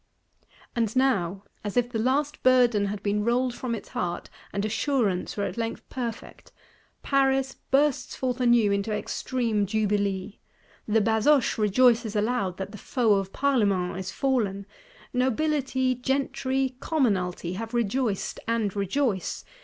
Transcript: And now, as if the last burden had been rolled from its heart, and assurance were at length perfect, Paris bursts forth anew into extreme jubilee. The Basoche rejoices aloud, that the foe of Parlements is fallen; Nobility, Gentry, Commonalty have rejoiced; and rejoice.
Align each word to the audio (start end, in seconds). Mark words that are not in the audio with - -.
And 0.75 0.95
now, 0.95 1.43
as 1.63 1.77
if 1.77 1.91
the 1.91 1.99
last 1.99 2.41
burden 2.41 2.87
had 2.87 3.03
been 3.03 3.23
rolled 3.23 3.53
from 3.53 3.75
its 3.75 3.89
heart, 3.89 4.31
and 4.51 4.65
assurance 4.65 5.37
were 5.37 5.43
at 5.43 5.59
length 5.59 5.87
perfect, 5.89 6.51
Paris 7.03 7.57
bursts 7.69 8.15
forth 8.15 8.41
anew 8.41 8.71
into 8.71 8.91
extreme 8.91 9.67
jubilee. 9.67 10.39
The 10.87 11.01
Basoche 11.01 11.59
rejoices 11.59 12.15
aloud, 12.15 12.57
that 12.57 12.71
the 12.71 12.79
foe 12.79 13.13
of 13.13 13.31
Parlements 13.31 13.99
is 13.99 14.11
fallen; 14.11 14.65
Nobility, 15.13 15.93
Gentry, 15.93 16.77
Commonalty 16.79 17.53
have 17.57 17.75
rejoiced; 17.75 18.39
and 18.47 18.75
rejoice. 18.75 19.45